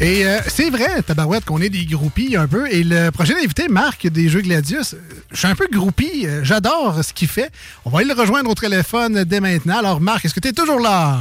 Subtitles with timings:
[0.00, 2.66] Et euh, c'est vrai, Tabarouette, qu'on est des groupies un peu.
[2.70, 4.96] Et le prochain invité, Marc des Jeux Gladius,
[5.30, 6.26] je suis un peu groupie.
[6.26, 7.50] euh, J'adore ce qu'il fait.
[7.84, 9.78] On va aller le rejoindre au téléphone dès maintenant.
[9.78, 11.18] Alors, Marc, est-ce que tu es toujours là?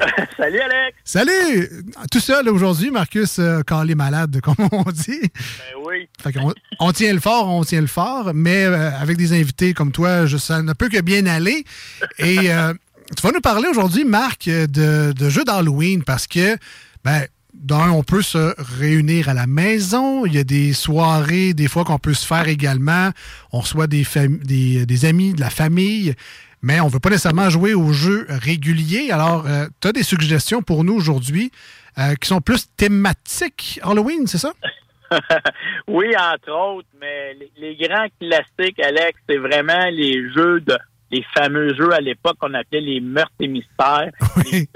[0.36, 0.96] Salut Alex!
[1.04, 1.70] Salut!
[2.10, 5.20] Tout seul aujourd'hui, Marcus, euh, calé malade, comme on dit.
[5.22, 6.08] Ben oui.
[6.22, 9.74] Fait qu'on- on tient le fort, on tient le fort, mais euh, avec des invités
[9.74, 11.64] comme toi, je, ça ne peut que bien aller.
[12.18, 12.72] Et euh,
[13.16, 16.56] tu vas nous parler aujourd'hui, Marc, de, de jeux d'Halloween parce que,
[17.04, 20.26] ben, d'un, on peut se réunir à la maison.
[20.26, 23.10] Il y a des soirées, des fois, qu'on peut se faire également.
[23.52, 24.04] On reçoit des,
[25.04, 26.14] amis, de la famille,
[26.62, 29.10] mais on ne veut pas nécessairement jouer aux jeux réguliers.
[29.10, 29.46] Alors,
[29.80, 31.50] tu as des suggestions pour nous aujourd'hui
[31.98, 33.80] euh, qui sont plus thématiques?
[33.82, 34.52] Halloween, c'est ça?
[35.88, 40.78] oui, entre autres, mais les grands classiques, Alex, c'est vraiment les jeux de
[41.10, 44.10] les fameux jeux à l'époque qu'on appelait les meurtres et mystères,
[44.52, 44.68] les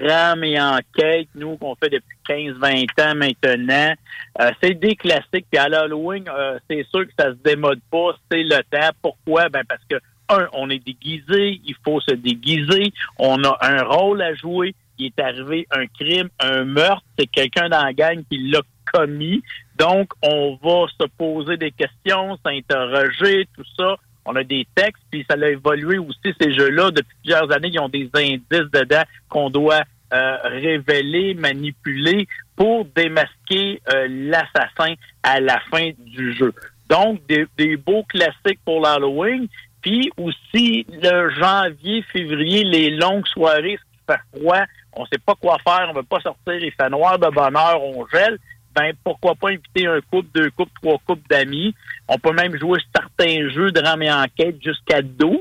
[0.00, 3.94] drames et enquêtes, nous qu'on fait depuis 15-20 ans maintenant.
[4.40, 5.46] Euh, c'est des classiques.
[5.50, 8.90] Puis à l'Halloween, euh, c'est sûr que ça se démode pas, c'est le temps.
[9.02, 9.48] Pourquoi?
[9.48, 9.96] Ben parce que
[10.28, 15.06] un, on est déguisé, il faut se déguiser, on a un rôle à jouer, il
[15.06, 18.60] est arrivé un crime, un meurtre, c'est quelqu'un dans la gang qui l'a
[18.92, 19.42] commis.
[19.78, 23.96] Donc, on va se poser des questions, s'interroger, tout ça.
[24.24, 26.90] On a des textes, puis ça a évolué aussi, ces jeux-là.
[26.90, 29.82] Depuis plusieurs années, ils ont des indices dedans qu'on doit
[30.12, 32.26] euh, révéler, manipuler
[32.56, 36.52] pour démasquer euh, l'assassin à la fin du jeu.
[36.88, 39.46] Donc, des, des beaux classiques pour l'Halloween.
[39.80, 45.34] Puis aussi, le janvier, février, les longues soirées, ce qui fait froid, on sait pas
[45.40, 48.38] quoi faire, on veut pas sortir, il fait noir de bonheur, on gèle.
[48.80, 51.74] Ben, pourquoi pas inviter un couple, deux couples, trois couples d'amis.
[52.08, 55.38] On peut même jouer certains jeux de rame et enquête jusqu'à 12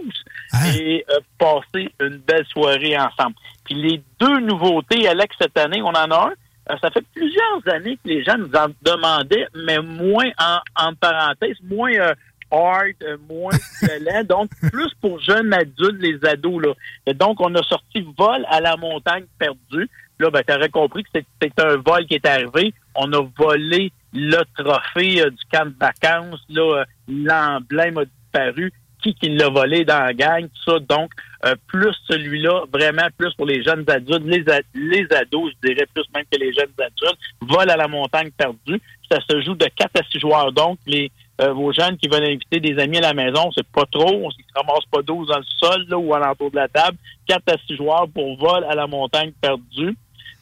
[0.76, 3.36] et euh, passer une belle soirée ensemble.
[3.64, 6.34] Puis les deux nouveautés, Alex, cette année, on en a un.
[6.70, 10.94] Euh, ça fait plusieurs années que les gens nous en demandaient, mais moins en, en
[10.96, 12.14] parenthèse, moins euh,
[12.52, 16.62] hard, euh, moins violent, donc plus pour jeunes adultes, les ados.
[16.62, 16.74] Là.
[17.06, 19.90] Et donc, on a sorti Vol à la montagne perdue.
[20.20, 22.74] Là, ben, tu aurais compris que c'est un vol qui est arrivé.
[23.02, 26.44] On a volé le trophée euh, du camp de vacances.
[26.50, 28.74] Là, euh, l'emblème a disparu.
[29.02, 30.80] Qui qui l'a volé dans la gang, tout ça.
[30.80, 31.12] Donc,
[31.46, 34.44] euh, plus celui-là, vraiment plus pour les jeunes adultes, les,
[34.74, 38.82] les ados, je dirais plus même que les jeunes adultes, vol à la montagne perdue.
[39.10, 40.52] Ça se joue de 4 à 6 joueurs.
[40.52, 41.10] Donc, les
[41.42, 44.14] vos jeunes qui veulent inviter des amis à la maison, c'est pas trop.
[44.14, 46.98] On ne se ramasse pas 12 dans le sol là, ou alentour de la table.
[47.30, 49.96] 4 à 6 joueurs pour vol à la montagne perdue.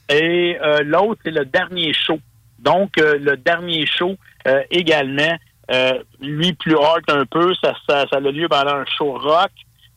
[0.10, 2.20] Et l'autre, c'est le dernier show.
[2.60, 4.16] Donc, euh, le dernier show
[4.48, 5.38] euh, également,
[5.72, 9.52] euh, lui plus hard un peu, ça, ça, ça a lieu pendant un show rock.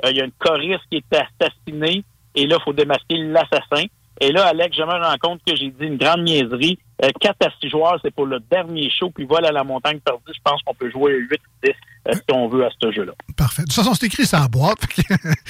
[0.09, 2.05] Il y a une choriste qui est assassinée
[2.35, 3.85] et là, il faut démasquer l'assassin.
[4.21, 6.79] Et là, Alex, je me rends compte que j'ai dit une grande niaiserie.
[7.03, 9.99] Euh, 4 à 6 joueurs, c'est pour le dernier show, puis vol à la montagne
[10.01, 10.23] perdue.
[10.29, 11.71] Je pense qu'on peut jouer 8 ou 10
[12.09, 13.13] euh, si on veut à ce jeu-là.
[13.37, 13.63] Parfait.
[13.63, 14.81] De toute façon, c'est écrit la boîte.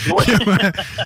[0.08, 0.22] Il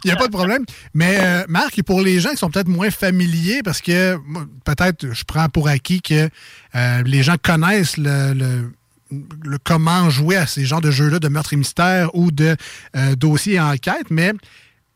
[0.05, 0.65] n'y a pas de problème.
[0.93, 4.17] Mais euh, Marc, et pour les gens qui sont peut-être moins familiers, parce que
[4.65, 6.29] peut-être je prends pour acquis que
[6.75, 8.73] euh, les gens connaissent le, le-
[9.45, 12.57] le comment jouer à ces genres de jeux-là de meurtre et mystère ou de
[12.97, 14.33] euh, dossier et enquête, mais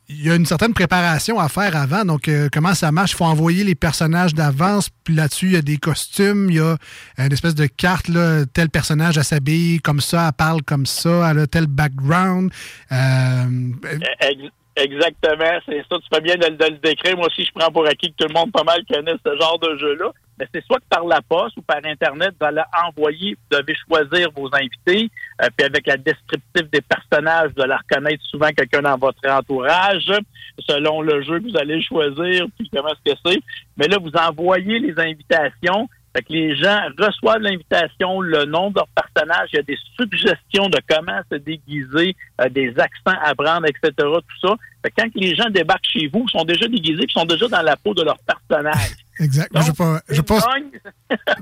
[0.09, 2.05] il y a une certaine préparation à faire avant.
[2.05, 3.13] Donc, euh, comment ça marche?
[3.13, 4.89] Il faut envoyer les personnages d'avance.
[5.05, 6.77] Puis là-dessus, il y a des costumes, il y a
[7.19, 8.09] une espèce de carte.
[8.09, 12.51] Là, tel personnage, elle s'habille comme ça, elle parle comme ça, elle a tel background.
[12.93, 13.45] Euh,
[14.21, 15.97] Ex- Exactement, c'est ça.
[15.99, 17.17] Tu fais bien de le décrire.
[17.17, 19.59] Moi aussi, je prends pour acquis que tout le monde pas mal connaît ce genre
[19.59, 20.13] de jeu-là.
[20.39, 23.75] Mais c'est soit que par la poste ou par Internet, vous allez envoyer, vous devez
[23.89, 25.11] choisir vos invités.
[25.43, 30.11] Euh, puis avec la descriptive des personnages, vous allez reconnaître souvent quelqu'un dans votre entourage,
[30.61, 33.41] selon le jeu que vous allez choisir, puis comment est-ce que c'est.
[33.77, 38.77] Mais là, vous envoyez les invitations, fait que les gens reçoivent l'invitation, le nom de
[38.77, 43.35] leur personnage, il y a des suggestions de comment se déguiser, euh, des accents à
[43.35, 44.57] prendre, etc., tout ça.
[44.83, 47.49] Fait que quand les gens débarquent chez vous, ils sont déjà déguisés, ils sont déjà
[47.49, 48.91] dans la peau de leur personnage.
[49.21, 49.51] Exact.
[49.53, 50.39] je ne pas, je pas,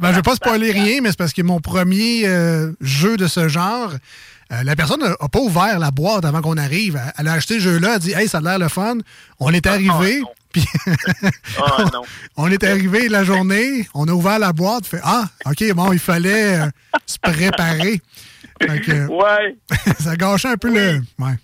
[0.00, 3.92] ben, spoiler rien, mais c'est parce que mon premier euh, jeu de ce genre,
[4.52, 6.98] euh, la personne n'a pas ouvert la boîte avant qu'on arrive.
[7.18, 8.96] Elle a acheté ce jeu-là, elle a dit Hey, ça a l'air le fun.
[9.40, 10.22] On est ah, arrivé.
[10.52, 10.64] Puis
[11.58, 11.84] ah,
[12.36, 15.98] on est arrivé la journée, on a ouvert la boîte, fait Ah, OK, bon, il
[15.98, 16.70] fallait euh,
[17.04, 18.00] se préparer.
[18.62, 19.56] ouais.
[20.00, 21.02] ça gâchait un peu le.
[21.18, 21.34] Ouais.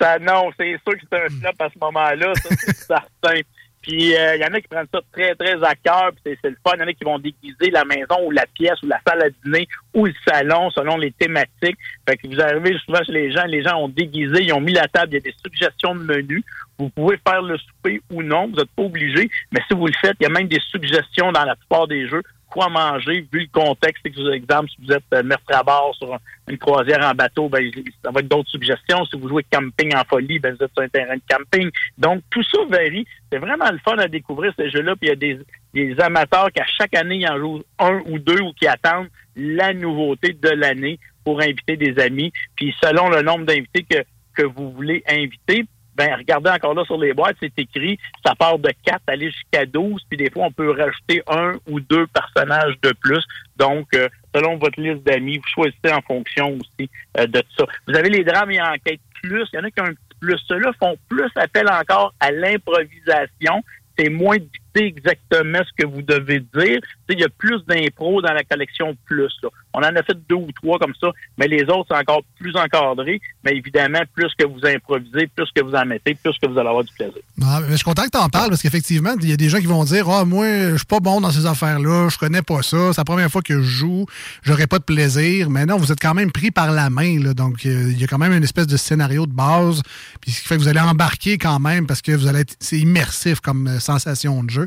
[0.00, 3.40] Ça, non, c'est sûr que c'est un flop à ce moment-là, ça, c'est certain.
[3.84, 6.48] Puis il euh, y en a qui prennent ça très, très à cœur, puis c'est
[6.48, 6.72] le fun.
[6.76, 9.22] Il y en a qui vont déguiser la maison ou la pièce ou la salle
[9.22, 11.76] à dîner ou le salon selon les thématiques.
[12.08, 14.72] Fait que vous arrivez souvent chez les gens, les gens ont déguisé, ils ont mis
[14.72, 16.42] la table, il y a des suggestions de menus.
[16.78, 19.92] Vous pouvez faire le souper ou non, vous n'êtes pas obligé, mais si vous le
[20.00, 22.22] faites, il y a même des suggestions dans la plupart des jeux
[22.54, 24.06] quoi manger, vu le contexte.
[24.06, 26.16] Exemple, si vous êtes euh, maître à bord sur
[26.48, 27.68] une croisière en bateau, ben,
[28.04, 29.04] ça va être d'autres suggestions.
[29.06, 31.68] Si vous jouez camping en folie, ben, vous êtes sur un terrain de camping.
[31.98, 33.04] Donc, tout ça varie.
[33.32, 34.94] C'est vraiment le fun à découvrir ces jeux-là.
[34.94, 35.38] Puis il y a des,
[35.74, 39.08] des amateurs qui, à chaque année, ils en jouent un ou deux ou qui attendent
[39.34, 42.32] la nouveauté de l'année pour inviter des amis.
[42.54, 44.04] Puis selon le nombre d'invités que,
[44.36, 45.64] que vous voulez inviter,
[45.96, 49.66] ben regardez encore là sur les boîtes, c'est écrit, ça part de 4 aller jusqu'à
[49.66, 53.24] 12, puis des fois on peut rajouter un ou deux personnages de plus.
[53.56, 57.64] Donc, euh, selon votre liste d'amis, vous choisissez en fonction aussi euh, de ça.
[57.86, 60.18] Vous avez les drames et enquêtes plus, il y en a qui ont un petit
[60.20, 60.38] plus.
[60.48, 63.62] Ceux-là font plus appel encore à l'improvisation.
[63.96, 64.38] C'est moins
[64.80, 66.80] exactement ce que vous devez dire.
[67.08, 69.32] Il y a plus d'impro dans la collection plus.
[69.72, 72.54] On en a fait deux ou trois comme ça, mais les autres, c'est encore plus
[72.56, 73.20] encadré.
[73.44, 76.68] Mais évidemment, plus que vous improvisez, plus que vous en mettez, plus que vous allez
[76.68, 77.18] avoir du plaisir.
[77.42, 79.58] Ah, je suis content que tu en parles parce qu'effectivement, il y a des gens
[79.58, 82.62] qui vont dire Ah, moi, je suis pas bon dans ces affaires-là, je connais pas
[82.62, 84.06] ça, c'est la première fois que je joue,
[84.42, 85.50] j'aurais pas de plaisir.
[85.50, 87.20] Mais non, vous êtes quand même pris par la main.
[87.20, 89.82] Là, donc, euh, il y a quand même une espèce de scénario de base.
[90.20, 92.56] Puis ce qui fait que vous allez embarquer quand même parce que vous allez être,
[92.60, 94.63] c'est immersif comme euh, sensation de jeu.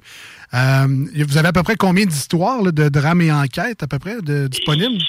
[0.53, 0.87] Euh,
[1.27, 4.47] vous avez à peu près combien d'histoires de drames et enquêtes à peu près de,
[4.47, 5.03] disponibles?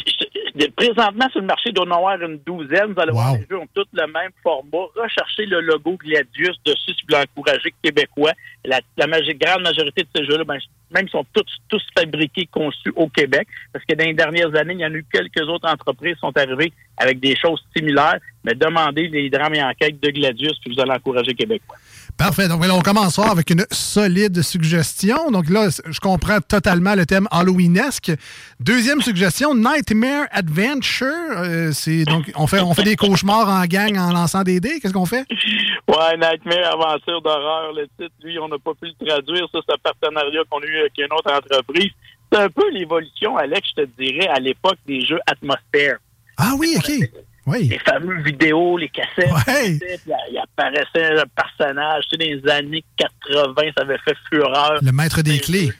[0.76, 2.93] Présentement, sur le marché, il doit en avoir une douzaine.
[2.93, 4.87] Vous allez voir, les jeux ont tous le même format.
[4.96, 8.32] Recherchez le logo Gladius dessus si vous voulez encourager Québécois.
[8.64, 10.58] La, la grande majorité de ces jeux-là, ben,
[10.90, 13.46] même sont tous, tous fabriqués, conçus au Québec.
[13.73, 16.20] Parce que dans les dernières années, il y en a eu quelques autres entreprises qui
[16.20, 18.19] sont arrivées avec des choses similaires.
[18.43, 21.76] Mais demandez les drames et enquêtes de Gladius, puis vous allez encourager Québécois.
[22.18, 22.48] Parfait.
[22.48, 25.30] Donc, on commence avec une solide suggestion.
[25.30, 28.10] Donc là, je comprends totalement le thème Halloweenesque.
[28.58, 31.06] Deuxième suggestion, Nightmare Adventure.
[31.36, 34.80] Euh, c'est donc on fait on fait des cauchemars en gang en lançant des dés.
[34.80, 35.24] Qu'est-ce qu'on fait?
[35.86, 37.72] Ouais, Nightmare Aventure d'horreur.
[37.72, 39.46] Le titre, lui, on n'a pas pu le traduire.
[39.52, 41.92] Ça, c'est un partenariat qu'on a eu avec une autre entreprise.
[42.32, 45.98] C'est un peu l'évolution, Alex, je te dirais, à l'époque des jeux Atmosphère.
[46.36, 46.90] Ah oui, ok.
[47.56, 49.30] Les fameux vidéos, les cassettes.
[49.48, 52.04] Il, apparaissait un personnage.
[52.10, 54.78] Tu sais, dans les années 80, ça avait fait fureur.
[54.82, 55.70] Le maître des clés.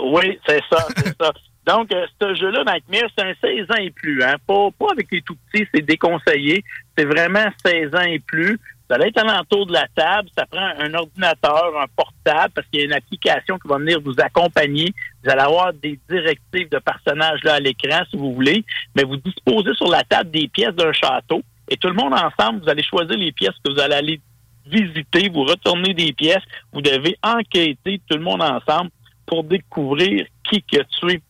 [0.00, 1.32] Oui, c'est ça, c'est ça.
[1.66, 4.22] Donc, euh, ce jeu-là, Nightmare, c'est un 16 ans et plus.
[4.22, 4.36] Hein?
[4.46, 6.62] Pas, pas avec les tout petits, c'est déconseillé.
[6.96, 8.60] C'est vraiment 16 ans et plus.
[8.90, 10.28] Ça va être alentour de la table.
[10.36, 14.00] Ça prend un ordinateur, un portable, parce qu'il y a une application qui va venir
[14.00, 14.92] vous accompagner.
[15.22, 18.64] Vous allez avoir des directives de personnages là à l'écran, si vous voulez.
[18.94, 21.42] Mais vous disposez sur la table des pièces d'un château.
[21.68, 24.20] Et tout le monde ensemble, vous allez choisir les pièces que vous allez aller
[24.66, 25.30] visiter.
[25.30, 26.42] Vous retournez des pièces.
[26.72, 28.90] Vous devez enquêter tout le monde ensemble
[29.26, 31.22] pour découvrir qui a tué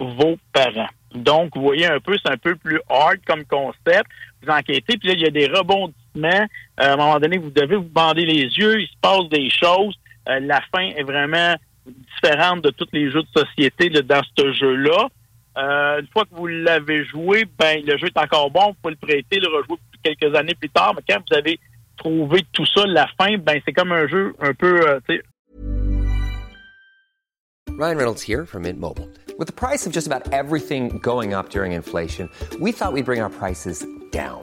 [0.00, 0.88] vos parents.
[1.14, 4.10] Donc, vous voyez un peu, c'est un peu plus hard comme concept.
[4.42, 7.50] Vous enquêtez, puis là, il y a des rebondissements euh, à un moment donné, vous
[7.50, 9.94] devez vous bander les yeux, il se passe des choses.
[10.28, 11.54] Euh, la fin est vraiment
[11.84, 15.08] différente de tous les jeux de société dans ce jeu-là.
[15.58, 18.94] Euh, une fois que vous l'avez joué, ben le jeu est encore bon, vous pouvez
[19.00, 21.58] le prêter, le rejouer quelques années plus tard, mais quand vous avez
[21.96, 24.80] trouvé tout ça, la fin, ben c'est comme un jeu un peu,
[27.78, 29.08] Ryan Reynolds here from Mint Mobile.
[29.38, 32.28] With the price of just about everything going up during inflation,
[32.60, 34.42] we thought we'd bring our prices down.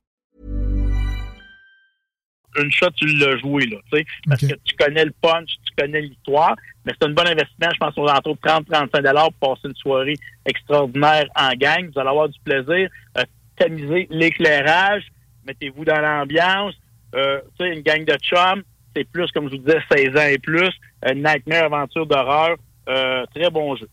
[2.57, 5.73] Une shot, tu l'as joué, là, tu sais, parce que tu connais le punch, tu
[5.77, 6.55] connais l'histoire,
[6.85, 10.17] mais c'est un bon investissement, je pense, aux alentours de 30-35 pour passer une soirée
[10.45, 11.89] extraordinaire en gang.
[11.93, 13.23] Vous allez avoir du plaisir, euh,
[13.57, 15.03] tamiser l'éclairage,
[15.47, 16.75] mettez-vous dans l'ambiance,
[17.15, 18.63] euh, tu sais, une gang de chums,
[18.95, 20.69] c'est plus, comme je vous disais, 16 ans et plus,
[21.05, 22.57] euh, Nightmare Aventure d'horreur,
[22.89, 23.87] euh, très bon jeu.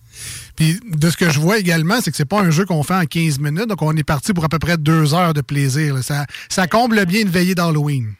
[0.56, 2.94] Puis de ce que je vois également, c'est que c'est pas un jeu qu'on fait
[2.94, 5.94] en 15 minutes, donc on est parti pour à peu près deux heures de plaisir.
[5.94, 6.02] là.
[6.02, 8.14] Ça, ça comble bien une veillée d'Halloween.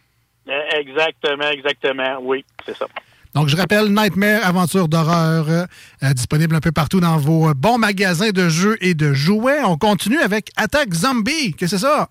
[0.79, 2.87] Exactement, exactement, oui, c'est ça.
[3.35, 5.65] Donc, je rappelle Nightmare Aventure d'horreur, euh,
[6.03, 9.63] euh, disponible un peu partout dans vos euh, bons magasins de jeux et de jouets.
[9.65, 11.53] On continue avec Attack Zombie.
[11.53, 12.09] Qu'est-ce que c'est ça?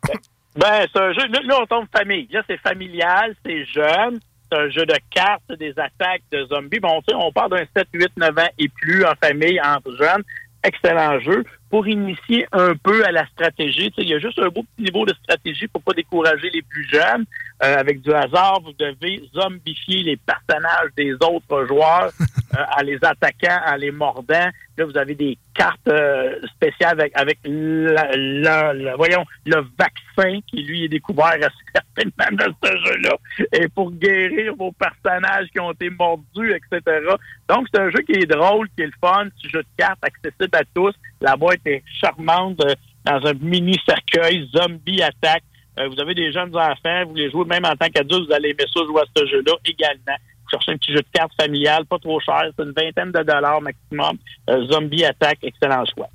[0.55, 2.27] Ben, c'est un jeu, là, là, on tombe famille.
[2.31, 4.19] Là, c'est familial, c'est jeune.
[4.49, 6.79] C'est un jeu de cartes, des attaques de zombies.
[6.79, 9.95] Bon, tu sais, on parle d'un 7, 8, 9 ans et plus en famille, entre
[9.97, 10.23] jeunes.
[10.63, 11.43] Excellent jeu.
[11.69, 15.05] Pour initier un peu à la stratégie, il y a juste un beau petit niveau
[15.05, 17.25] de stratégie pour pas décourager les plus jeunes.
[17.63, 22.11] Euh, avec du hasard, vous devez zombifier les personnages des autres joueurs
[22.57, 24.49] euh, en les attaquant, en les mordant.
[24.77, 30.39] Là, vous avez des cartes euh, spéciales avec, avec la- la- la- voyons, le vaccin
[30.47, 31.49] qui, lui, est découvert assez
[31.97, 33.15] certainement dans ce jeu-là.
[33.53, 36.99] Et pour guérir vos personnages qui ont été mordus, etc.
[37.49, 40.03] Donc, c'est un jeu qui est drôle, qui est le fun, un jeu de cartes
[40.03, 40.93] accessible à tous.
[41.21, 41.56] La boîte
[41.99, 42.73] charmante euh,
[43.05, 45.43] dans un mini cercueil, zombie attaque.
[45.79, 48.49] Euh, vous avez des jeunes enfants, vous les jouez même en tant qu'adulte, vous allez
[48.49, 50.17] aimer ça jouer à ce jeu-là également.
[50.43, 53.23] Vous cherchez un petit jeu de cartes familial, pas trop cher, c'est une vingtaine de
[53.23, 54.17] dollars maximum.
[54.49, 56.09] Euh, zombie attaque, excellent choix.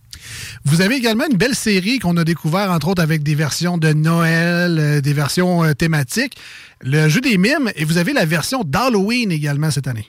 [0.64, 3.92] Vous avez également une belle série qu'on a découvert, entre autres, avec des versions de
[3.92, 6.37] Noël, des versions thématiques.
[6.80, 10.06] Le jeu des mimes, et vous avez la version d'Halloween également cette année.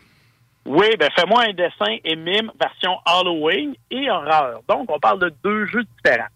[0.66, 4.62] Oui, ben fais-moi un dessin et mime version Halloween et horreur.
[4.70, 6.30] Donc, on parle de deux jeux différents.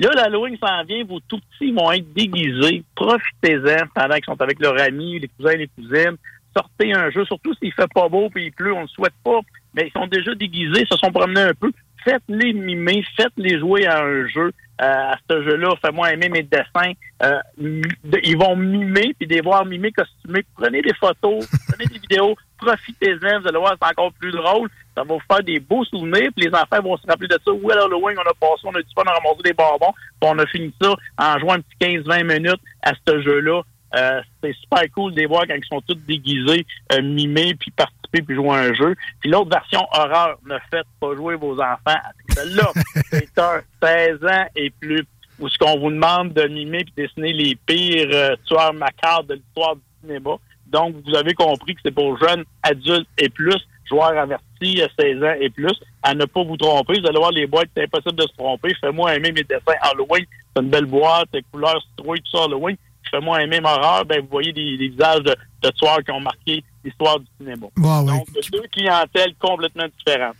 [0.00, 2.82] Là, l'Halloween s'en vient, vos tout petits vont être déguisés.
[2.94, 6.16] Profitez-en pendant qu'ils sont avec leurs amis, les cousins les cousines.
[6.56, 9.40] Sortez un jeu, surtout s'il fait pas beau puis il pleut, on le souhaite pas,
[9.74, 11.70] mais ils sont déjà déguisés, se sont promenés un peu.
[12.02, 14.52] Faites-les mimer, faites-les jouer à un jeu.
[14.80, 16.92] Euh, à ce jeu-là, fais-moi aimer mes dessins.
[17.22, 20.44] Euh, ils vont mimer, puis des voir mimer costumés.
[20.56, 24.70] Prenez des photos, prenez des vidéos, profitez-en, vous allez voir, c'est encore plus drôle.
[24.96, 27.52] Ça va vous faire des beaux souvenirs, puis les enfants vont se rappeler de ça.
[27.52, 29.92] Oui, à Halloween, on a passé, on a du fun, on a ramassé des bonbons,
[29.92, 33.62] puis on a fini ça en jouant un petit 15-20 minutes à ce jeu-là.
[33.96, 37.70] Euh, c'est super cool de les voir quand ils sont tous déguisés, euh, mimés, puis
[37.72, 38.94] participer, puis jouer à un jeu.
[39.20, 42.72] Puis l'autre version horreur, ne faites pas jouer vos enfants avec celle-là.
[43.10, 45.06] c'est un 16 ans et plus,
[45.38, 49.34] où ce qu'on vous demande de mimer puis dessiner les pires euh, tueurs macabres de
[49.34, 50.36] l'histoire du cinéma.
[50.66, 53.56] Donc, vous avez compris que c'est pour jeunes, adultes et plus,
[53.88, 57.00] joueurs avertis, euh, 16 ans et plus, à ne pas vous tromper.
[57.00, 58.74] Vous allez voir les boîtes, c'est impossible de se tromper.
[58.80, 60.24] Fais-moi aimer mes dessins Halloween.
[60.54, 62.76] C'est une belle boîte, les couleurs citrouilles, tout ça Halloween.
[63.10, 66.20] Fais-moi aimer ma horreur, ben, vous voyez des, des visages de, de tueurs qui ont
[66.20, 67.66] marqué l'histoire du cinéma.
[68.12, 70.36] Donc, deux clientèles complètement différentes.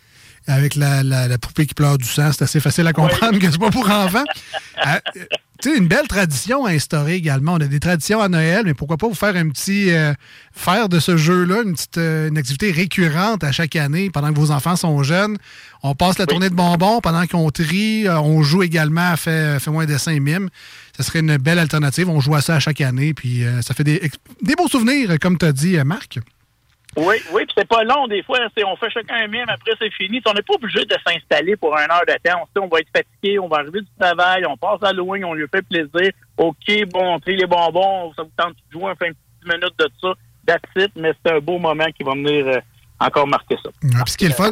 [0.47, 3.51] Avec la, la- la poupée qui pleure du sang, c'est assez facile à comprendre que
[3.51, 4.25] c'est pas pour enfants.
[4.87, 4.99] Euh,
[5.61, 7.53] tu sais, une belle tradition à instaurer également.
[7.53, 9.91] On a des traditions à Noël, mais pourquoi pas vous faire un petit.
[9.91, 10.15] euh,
[10.53, 14.39] faire de ce jeu-là une petite euh, une activité récurrente à chaque année pendant que
[14.39, 15.37] vos enfants sont jeunes.
[15.83, 18.07] On passe la tournée de bonbons pendant qu'on trie.
[18.09, 20.49] on joue également à fait, un dessin et mime.
[20.97, 22.09] Ça serait une belle alternative.
[22.09, 25.19] On joue à ça à chaque année, puis euh, ça fait des, des beaux souvenirs,
[25.21, 26.21] comme tu as dit, Marc.
[26.97, 28.39] Oui, oui, c'est pas long des fois.
[28.67, 30.21] On fait chacun un mime, après c'est fini.
[30.27, 32.45] On n'est pas obligé de s'installer pour une heure de temps.
[32.57, 35.35] On on va être fatigué, on va arriver du travail, on passe à Halloween, on
[35.35, 36.13] lui fait plaisir.
[36.37, 39.55] OK, bon, on trie les bonbons, ça vous tente de jouer, on fait une petite
[39.55, 40.15] minute de ça.
[40.47, 42.59] That's mais c'est un beau moment qui va venir euh,
[43.01, 43.71] encore marquer ça.
[43.83, 44.51] Ouais, puis ce qui est le fun,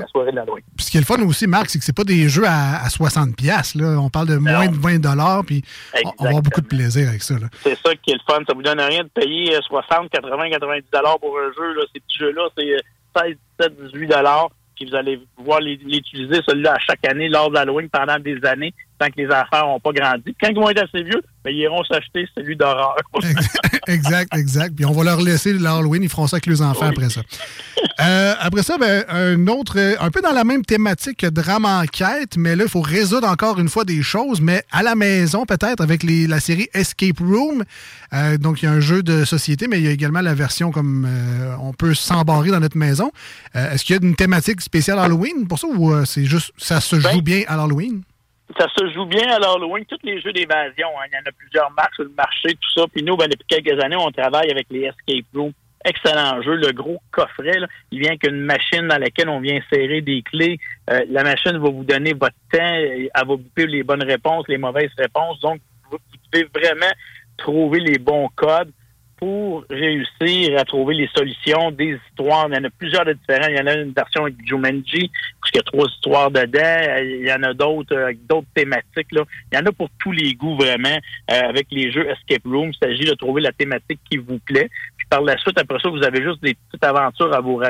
[0.78, 2.88] ce qui est le fun aussi, Marc, c'est que c'est pas des jeux à, à
[2.88, 3.34] 60$.
[3.34, 3.98] piastres, Là.
[4.00, 5.62] On parle de moins de 20 dollars, puis
[6.04, 7.34] on, on va avoir beaucoup de plaisir avec ça.
[7.62, 8.40] C'est ça qui est le fun.
[8.46, 11.74] Ça vous donne rien de payer euh, 60, 80, 90 dollars pour un jeu.
[11.74, 11.82] Là.
[11.94, 12.78] Ces petits jeux-là, c'est euh,
[13.16, 14.48] 16, 17, 18 dollars.
[14.76, 18.72] Puis vous allez pouvoir l'utiliser, celui-là, à chaque année, lors de l'Halloween, pendant des années,
[18.98, 20.34] tant que les enfants n'ont pas grandi.
[20.40, 22.96] Quand ils vont être assez vieux, ben, ils iront s'acheter celui d'horreur.
[23.86, 24.74] exact, exact.
[24.74, 27.22] Puis on va leur laisser l'Halloween, ils feront ça avec les enfants après ça.
[28.00, 32.36] Euh, après ça, ben, un autre, un peu dans la même thématique que drame enquête,
[32.36, 35.80] mais là, il faut résoudre encore une fois des choses, mais à la maison peut-être
[35.80, 37.64] avec les, la série Escape Room.
[38.12, 40.34] Euh, donc, il y a un jeu de société, mais il y a également la
[40.34, 43.10] version comme euh, on peut s'embarrer dans notre maison.
[43.54, 47.00] Est-ce qu'il y a une thématique spéciale Halloween pour ça ou c'est juste ça se
[47.00, 48.02] joue ben, bien à l'Halloween?
[48.56, 49.84] Ça se joue bien à l'Halloween.
[49.84, 51.06] Tous les jeux d'évasion, hein.
[51.10, 52.86] il y en a plusieurs marques sur le marché, tout ça.
[52.92, 55.52] Puis nous, ben, depuis quelques années, on travaille avec les Escape Room.
[55.84, 56.56] Excellent jeu.
[56.56, 57.58] Le gros coffret,
[57.92, 60.58] il vient qu'une machine dans laquelle on vient serrer des clés.
[60.90, 62.58] Euh, la machine va vous donner votre temps.
[62.58, 65.38] Elle va vous les bonnes réponses, les mauvaises réponses.
[65.40, 65.98] Donc, vous
[66.32, 66.92] devez vraiment
[67.36, 68.72] trouver les bons codes
[69.18, 72.46] pour réussir à trouver les solutions des histoires.
[72.48, 73.48] Il y en a plusieurs de différents.
[73.48, 75.10] Il y en a une version avec Jumanji,
[75.40, 77.00] parce qu'il y a trois histoires dedans.
[77.02, 79.10] Il y en a d'autres euh, avec d'autres thématiques.
[79.12, 79.22] Là.
[79.52, 80.96] Il y en a pour tous les goûts, vraiment,
[81.30, 82.70] euh, avec les jeux Escape Room.
[82.70, 84.70] Il s'agit de trouver la thématique qui vous plaît.
[84.96, 87.60] Puis par la suite, après ça, vous avez juste des petites aventures à vous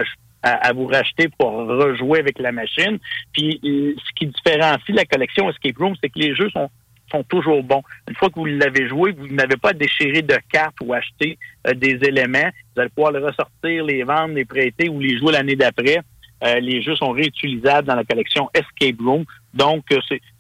[0.43, 2.99] à, vous racheter pour rejouer avec la machine.
[3.33, 6.71] Puis euh, ce qui différencie la collection Escape Room, c'est que les jeux sont
[7.11, 7.83] sont toujours bons.
[8.09, 11.39] Une fois que vous l'avez joué, vous n'avez pas à déchirer de cartes ou acheter
[11.67, 12.51] euh, des éléments.
[12.75, 16.01] Vous allez pouvoir les ressortir, les vendre, les prêter ou les jouer l'année d'après.
[16.45, 19.25] Euh, les jeux sont réutilisables dans la collection Escape Room.
[19.55, 19.99] Donc, euh,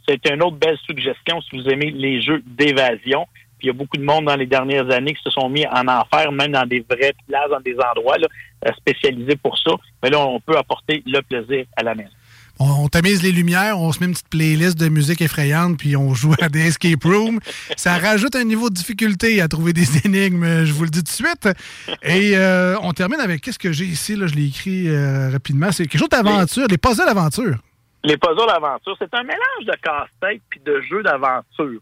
[0.08, 3.26] c'est une autre belle suggestion si vous aimez les jeux d'évasion.
[3.58, 5.66] Puis il y a beaucoup de monde dans les dernières années qui se sont mis
[5.66, 8.28] en enfer, même dans des vraies places, dans des endroits là,
[8.76, 9.72] spécialisés pour ça.
[10.00, 12.10] Mais là, on peut apporter le plaisir à la maison
[12.58, 16.14] on, tamise les lumières, on se met une petite playlist de musique effrayante, puis on
[16.14, 17.38] joue à des escape rooms.
[17.76, 21.22] Ça rajoute un niveau de difficulté à trouver des énigmes, je vous le dis tout
[21.22, 21.48] de suite.
[22.02, 25.70] Et euh, on termine avec, qu'est-ce que j'ai ici, là, je l'ai écrit euh, rapidement,
[25.72, 27.56] c'est quelque chose d'aventure, les puzzles d'aventure.
[28.04, 31.80] Les puzzles d'aventure, c'est un mélange de casse-tête puis de jeux d'aventure.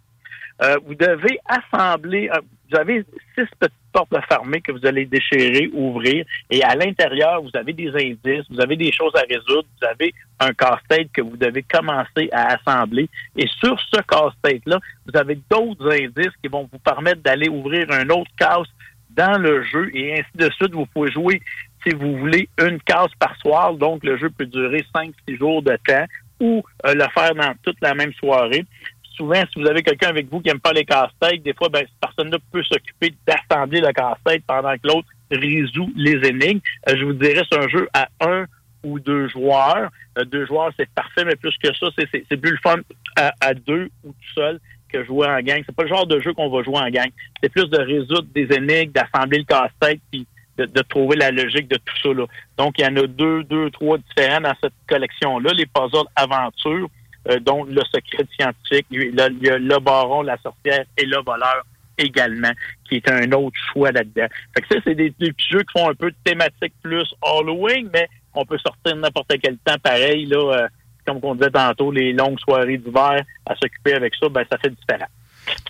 [0.62, 2.30] Euh, vous devez assembler,
[2.70, 3.04] vous avez
[3.34, 8.60] six petites que vous allez déchirer, ouvrir, et à l'intérieur, vous avez des indices, vous
[8.60, 13.08] avez des choses à résoudre, vous avez un casse-tête que vous devez commencer à assembler.
[13.36, 18.08] Et sur ce casse-tête-là, vous avez d'autres indices qui vont vous permettre d'aller ouvrir un
[18.10, 18.68] autre casse
[19.10, 20.72] dans le jeu, et ainsi de suite.
[20.72, 21.40] Vous pouvez jouer,
[21.86, 25.62] si vous voulez, une case par soir, donc le jeu peut durer cinq, six jours
[25.62, 26.04] de temps,
[26.38, 28.66] ou euh, le faire dans toute la même soirée
[29.16, 31.80] souvent, si vous avez quelqu'un avec vous qui n'aime pas les casse-têtes, des fois, ben,
[31.80, 36.60] cette personne-là peut s'occuper d'assembler le casse-tête pendant que l'autre résout les énigmes.
[36.88, 38.46] Euh, je vous dirais, c'est un jeu à un
[38.82, 39.90] ou deux joueurs.
[40.18, 42.76] Euh, deux joueurs, c'est parfait, mais plus que ça, c'est plus le fun
[43.16, 45.62] à, deux ou tout seul que jouer en gang.
[45.66, 47.10] C'est pas le genre de jeu qu'on va jouer en gang.
[47.42, 50.26] C'est plus de résoudre des énigmes, d'assembler le casse-tête, puis
[50.58, 52.14] de, de, trouver la logique de tout ça.
[52.14, 52.26] Là.
[52.56, 55.52] Donc, il y en a deux, deux, trois différents dans cette collection-là.
[55.52, 56.88] Les puzzles aventures,
[57.28, 58.86] euh, dont le secret scientifique.
[58.90, 61.64] Il y, le baron, la sorcière et le voleur
[61.98, 62.52] également,
[62.88, 64.26] qui est un autre choix là-dedans.
[64.54, 67.88] Fait que ça, c'est des, petits jeux qui font un peu de thématique plus Halloween,
[67.92, 70.68] mais on peut sortir n'importe quel temps pareil, là, euh,
[71.06, 74.70] comme on disait tantôt, les longues soirées d'hiver à s'occuper avec ça, ben ça fait
[74.70, 75.08] différent.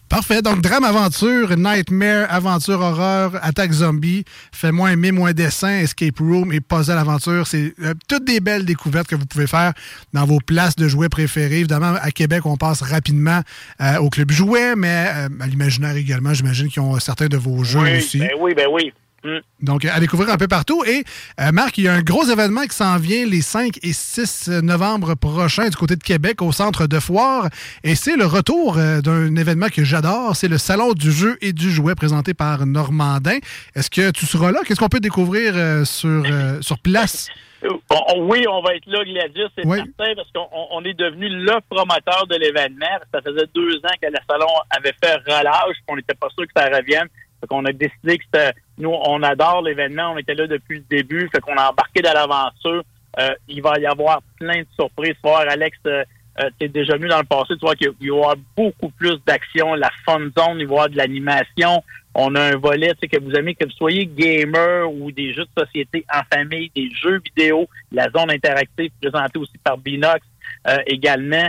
[0.08, 0.40] Parfait.
[0.40, 6.52] Donc, drame aventure, nightmare, aventure horreur, attaque zombie, fait moins aimer, moins dessin, escape room
[6.52, 7.46] et puzzle aventure.
[7.46, 9.72] C'est euh, toutes des belles découvertes que vous pouvez faire
[10.12, 11.58] dans vos places de jouets préférées.
[11.58, 13.40] Évidemment, à Québec, on passe rapidement
[13.80, 17.64] euh, au club jouet, mais euh, à l'imaginaire également, j'imagine qu'ils ont certains de vos
[17.64, 18.20] jeux aussi.
[18.20, 18.92] Ben oui, ben oui.
[19.26, 19.40] Mm.
[19.62, 20.84] Donc, à découvrir un peu partout.
[20.84, 21.04] Et
[21.40, 24.48] euh, Marc, il y a un gros événement qui s'en vient les 5 et 6
[24.62, 27.48] novembre prochains du côté de Québec au centre de foire.
[27.82, 30.36] Et c'est le retour euh, d'un événement que j'adore.
[30.36, 33.38] C'est le Salon du jeu et du jouet présenté par Normandin.
[33.74, 34.60] Est-ce que tu seras là?
[34.64, 36.24] Qu'est-ce qu'on peut découvrir euh, sur,
[36.60, 37.28] sur place?
[38.18, 42.36] oui, on va être là, Gladys, c'est certain, parce qu'on est devenu le promoteur de
[42.36, 42.86] l'événement.
[43.12, 46.52] Ça faisait deux ans que le salon avait fait relâche, on n'était pas sûr que
[46.54, 47.08] ça revienne.
[47.40, 50.84] Fait qu'on a décidé que c'était, nous, on adore l'événement, on était là depuis le
[50.88, 52.84] début, fait qu'on a embarqué dans l'aventure.
[53.18, 55.14] Euh, il va y avoir plein de surprises.
[55.22, 56.04] Voir Alex, euh,
[56.40, 59.16] euh tu es déjà venu dans le passé, tu vois qu'il y avoir beaucoup plus
[59.26, 61.82] d'action, la fun zone, il va y avoir de l'animation.
[62.14, 65.32] On a un volet, tu sais, que vous aimez, que vous soyez gamer ou des
[65.32, 70.20] jeux de société en famille, des jeux vidéo, la zone interactive présentée aussi par Binox
[70.68, 71.48] euh, également.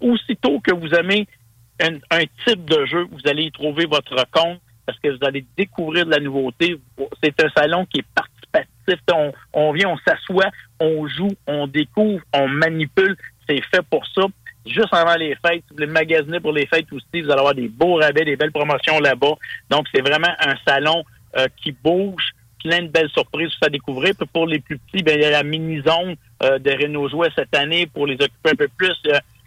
[0.00, 1.26] aussitôt que vous aimez
[1.80, 6.06] un, type de jeu, vous allez y trouver votre compte parce que vous allez découvrir
[6.06, 6.80] de la nouveauté.
[7.22, 9.34] C'est un salon qui est participatif.
[9.52, 13.14] On, vient, on s'assoit, on joue, on découvre, on manipule.
[13.46, 14.22] C'est fait pour ça.
[14.64, 17.54] Juste avant les fêtes, si vous voulez magasiner pour les fêtes aussi, vous allez avoir
[17.54, 19.34] des beaux rabais, des belles promotions là-bas.
[19.68, 21.04] Donc, c'est vraiment un salon
[21.36, 22.30] euh, qui bouge,
[22.64, 24.14] plein de belles surprises à découvrir.
[24.32, 27.54] pour les plus petits, ben, il y a la mini-zone euh, de Renault Jouet cette
[27.54, 28.96] année pour les occuper un peu plus.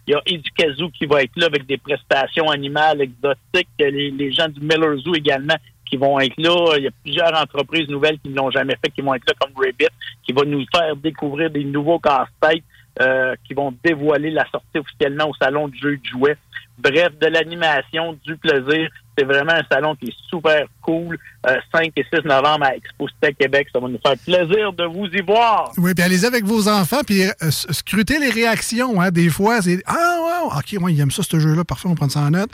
[0.06, 3.68] Il y a Educazoo qui va être là avec des prestations animales exotiques.
[3.78, 5.56] Les, les gens du Miller Zoo également
[5.92, 6.74] qui vont être là.
[6.78, 9.34] Il y a plusieurs entreprises nouvelles qui ne l'ont jamais fait, qui vont être là
[9.38, 9.88] comme Rabbit,
[10.24, 12.64] qui va nous faire découvrir des nouveaux casse-têtes
[13.00, 16.36] euh, qui vont dévoiler la sortie officiellement au salon du jeu de jouets.
[16.78, 18.90] Bref, de l'animation, du plaisir.
[19.16, 21.18] C'est vraiment un salon qui est super cool.
[21.44, 23.06] 5 euh, et 6 novembre à Expo
[23.38, 23.68] Québec.
[23.72, 25.72] Ça va nous faire plaisir de vous y voir.
[25.76, 29.00] Oui, puis allez-y avec vos enfants, puis euh, scrutez les réactions.
[29.00, 29.10] Hein.
[29.10, 31.64] Des fois, c'est Ah, wow, OK, moi, il aime ça, ce jeu-là.
[31.64, 32.50] Parfait, on prend ça en note.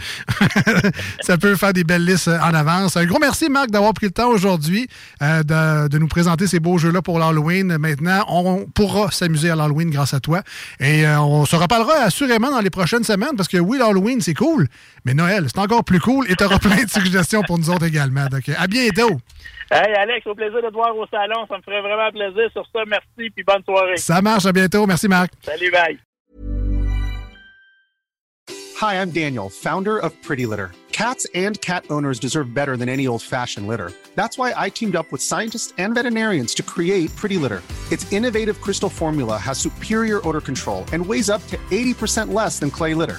[1.21, 2.97] ça peut faire des belles listes euh, en avance.
[2.97, 4.89] Un gros merci, Marc, d'avoir pris le temps aujourd'hui
[5.21, 7.77] de, nous présenter ces beaux jeux-là pour l'Halloween.
[7.79, 10.43] Maintenant, on pourra s'amuser à l'Halloween grâce à toi.
[10.81, 14.69] Et on se reparlera assurément dans les prochaines semaines, parce que oui, l'Halloween, c'est cool,
[15.05, 16.31] mais Noël, c'est encore plus cool.
[16.31, 18.27] Et auras plein de suggestions pour nous autres également.
[18.27, 19.21] Donc, à bientôt.
[19.71, 21.47] Hey Alex, au plaisir de te voir au salon.
[21.49, 22.51] Ça me ferait vraiment plaisir.
[22.53, 23.97] Sur ça, merci puis bonne soirée.
[23.97, 24.87] Ça marche, à bientôt.
[24.87, 25.33] Merci Marc.
[25.43, 25.99] Salut, bye.
[28.81, 30.71] Hi, I'm Daniel, founder of Pretty Litter.
[30.93, 33.93] Cats and cat owners deserve better than any old-fashioned litter.
[34.17, 37.63] That's why I teamed up with scientists and veterinarians to create Pretty Litter.
[37.93, 42.71] Its innovative crystal formula has superior odor control and weighs up to 80% less than
[42.71, 43.19] clay litter.